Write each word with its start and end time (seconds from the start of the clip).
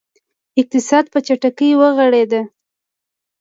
اقتصاد 0.61 1.05
په 1.13 1.19
چټکۍ 1.27 1.69
وغوړېد. 1.75 2.31